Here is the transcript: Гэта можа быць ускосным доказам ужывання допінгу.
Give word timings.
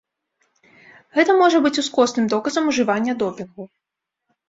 Гэта 1.19 1.31
можа 1.41 1.57
быць 1.67 1.73
ускосным 1.83 2.25
доказам 2.35 2.63
ужывання 2.75 3.13
допінгу. 3.25 3.73